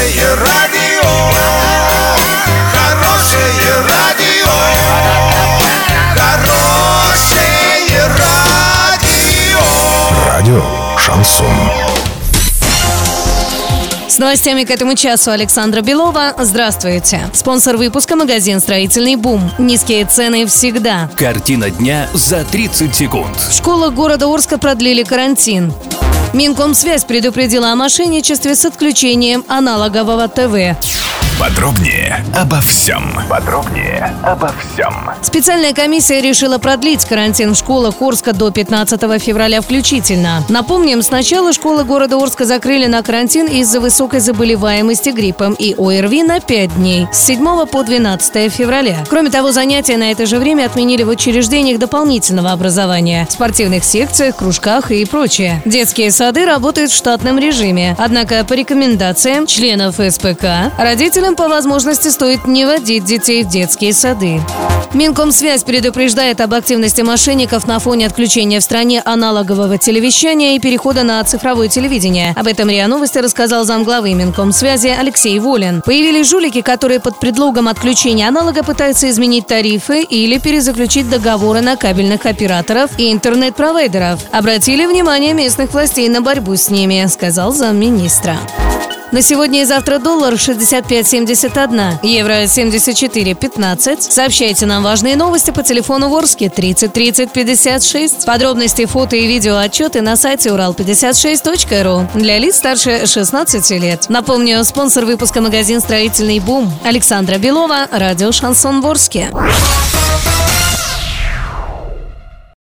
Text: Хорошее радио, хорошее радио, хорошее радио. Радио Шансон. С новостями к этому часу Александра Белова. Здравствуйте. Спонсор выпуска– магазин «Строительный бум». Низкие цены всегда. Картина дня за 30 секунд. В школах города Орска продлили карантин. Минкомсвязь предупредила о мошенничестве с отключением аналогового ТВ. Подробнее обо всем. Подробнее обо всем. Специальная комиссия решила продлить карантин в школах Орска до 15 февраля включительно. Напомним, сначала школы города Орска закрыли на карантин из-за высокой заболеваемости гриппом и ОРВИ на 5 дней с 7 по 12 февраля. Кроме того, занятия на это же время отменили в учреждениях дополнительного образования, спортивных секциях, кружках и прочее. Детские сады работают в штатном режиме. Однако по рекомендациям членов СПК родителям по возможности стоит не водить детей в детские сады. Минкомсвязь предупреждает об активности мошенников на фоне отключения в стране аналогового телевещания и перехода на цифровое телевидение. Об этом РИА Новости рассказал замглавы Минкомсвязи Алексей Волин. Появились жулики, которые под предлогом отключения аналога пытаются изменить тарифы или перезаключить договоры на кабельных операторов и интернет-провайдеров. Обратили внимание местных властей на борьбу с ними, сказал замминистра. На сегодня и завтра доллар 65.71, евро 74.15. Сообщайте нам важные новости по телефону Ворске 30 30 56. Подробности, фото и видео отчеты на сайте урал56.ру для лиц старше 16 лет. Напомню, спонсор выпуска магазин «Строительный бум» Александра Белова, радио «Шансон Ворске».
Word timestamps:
Хорошее 0.00 0.34
радио, 0.34 1.10
хорошее 2.72 3.74
радио, 3.86 4.48
хорошее 6.16 8.06
радио. 8.16 9.60
Радио 10.26 10.62
Шансон. 10.96 11.54
С 14.08 14.16
новостями 14.16 14.64
к 14.64 14.70
этому 14.70 14.94
часу 14.94 15.32
Александра 15.32 15.82
Белова. 15.82 16.32
Здравствуйте. 16.38 17.20
Спонсор 17.34 17.76
выпуска– 17.76 18.16
магазин 18.16 18.60
«Строительный 18.60 19.16
бум». 19.16 19.50
Низкие 19.58 20.06
цены 20.06 20.46
всегда. 20.46 21.10
Картина 21.18 21.68
дня 21.68 22.08
за 22.14 22.44
30 22.44 22.94
секунд. 22.94 23.36
В 23.36 23.54
школах 23.54 23.92
города 23.92 24.32
Орска 24.32 24.56
продлили 24.56 25.02
карантин. 25.02 25.74
Минкомсвязь 26.32 27.04
предупредила 27.04 27.72
о 27.72 27.76
мошенничестве 27.76 28.54
с 28.54 28.64
отключением 28.64 29.44
аналогового 29.48 30.28
ТВ. 30.28 30.99
Подробнее 31.40 32.22
обо 32.36 32.60
всем. 32.60 33.02
Подробнее 33.30 34.14
обо 34.22 34.52
всем. 34.60 34.92
Специальная 35.22 35.72
комиссия 35.72 36.20
решила 36.20 36.58
продлить 36.58 37.06
карантин 37.06 37.54
в 37.54 37.56
школах 37.56 38.02
Орска 38.02 38.34
до 38.34 38.50
15 38.50 39.00
февраля 39.22 39.62
включительно. 39.62 40.44
Напомним, 40.50 41.00
сначала 41.00 41.54
школы 41.54 41.84
города 41.84 42.22
Орска 42.22 42.44
закрыли 42.44 42.84
на 42.86 43.02
карантин 43.02 43.46
из-за 43.46 43.80
высокой 43.80 44.20
заболеваемости 44.20 45.08
гриппом 45.08 45.54
и 45.54 45.74
ОРВИ 45.78 46.24
на 46.24 46.40
5 46.40 46.74
дней 46.76 47.08
с 47.10 47.24
7 47.24 47.66
по 47.66 47.82
12 47.84 48.52
февраля. 48.52 48.98
Кроме 49.08 49.30
того, 49.30 49.50
занятия 49.50 49.96
на 49.96 50.10
это 50.10 50.26
же 50.26 50.38
время 50.38 50.66
отменили 50.66 51.04
в 51.04 51.08
учреждениях 51.08 51.78
дополнительного 51.78 52.52
образования, 52.52 53.26
спортивных 53.30 53.84
секциях, 53.84 54.36
кружках 54.36 54.90
и 54.90 55.06
прочее. 55.06 55.62
Детские 55.64 56.10
сады 56.10 56.44
работают 56.44 56.90
в 56.90 56.96
штатном 56.96 57.38
режиме. 57.38 57.96
Однако 57.98 58.44
по 58.44 58.52
рекомендациям 58.52 59.46
членов 59.46 59.94
СПК 59.94 60.44
родителям 61.30 61.36
по 61.36 61.48
возможности 61.48 62.08
стоит 62.08 62.46
не 62.46 62.66
водить 62.66 63.04
детей 63.04 63.44
в 63.44 63.48
детские 63.48 63.92
сады. 63.92 64.40
Минкомсвязь 64.92 65.62
предупреждает 65.62 66.40
об 66.40 66.54
активности 66.54 67.02
мошенников 67.02 67.66
на 67.66 67.78
фоне 67.78 68.06
отключения 68.06 68.60
в 68.60 68.64
стране 68.64 69.02
аналогового 69.04 69.78
телевещания 69.78 70.56
и 70.56 70.60
перехода 70.60 71.04
на 71.04 71.22
цифровое 71.24 71.68
телевидение. 71.68 72.34
Об 72.36 72.46
этом 72.46 72.68
РИА 72.68 72.88
Новости 72.88 73.18
рассказал 73.18 73.64
замглавы 73.64 74.14
Минкомсвязи 74.14 74.88
Алексей 74.88 75.38
Волин. 75.38 75.82
Появились 75.84 76.28
жулики, 76.28 76.60
которые 76.60 76.98
под 76.98 77.20
предлогом 77.20 77.68
отключения 77.68 78.28
аналога 78.28 78.64
пытаются 78.64 79.08
изменить 79.10 79.46
тарифы 79.46 80.02
или 80.02 80.38
перезаключить 80.38 81.08
договоры 81.08 81.60
на 81.60 81.76
кабельных 81.76 82.26
операторов 82.26 82.90
и 82.98 83.12
интернет-провайдеров. 83.12 84.20
Обратили 84.32 84.86
внимание 84.86 85.34
местных 85.34 85.72
властей 85.72 86.08
на 86.08 86.20
борьбу 86.20 86.56
с 86.56 86.70
ними, 86.70 87.06
сказал 87.08 87.52
замминистра. 87.52 88.36
На 89.12 89.22
сегодня 89.22 89.62
и 89.62 89.64
завтра 89.64 89.98
доллар 89.98 90.34
65.71, 90.34 91.94
евро 92.04 92.44
74.15. 92.44 94.00
Сообщайте 94.00 94.66
нам 94.66 94.84
важные 94.84 95.16
новости 95.16 95.50
по 95.50 95.64
телефону 95.64 96.08
Ворске 96.08 96.48
30 96.48 96.92
30 96.92 97.32
56. 97.32 98.24
Подробности, 98.24 98.86
фото 98.86 99.16
и 99.16 99.26
видео 99.26 99.56
отчеты 99.56 100.00
на 100.00 100.16
сайте 100.16 100.50
урал56.ру 100.50 102.20
для 102.20 102.38
лиц 102.38 102.56
старше 102.56 103.04
16 103.06 103.70
лет. 103.82 104.06
Напомню, 104.08 104.62
спонсор 104.64 105.04
выпуска 105.04 105.40
магазин 105.40 105.80
«Строительный 105.80 106.38
бум» 106.38 106.72
Александра 106.84 107.38
Белова, 107.38 107.88
радио 107.90 108.30
«Шансон 108.30 108.80
Ворске». 108.80 109.30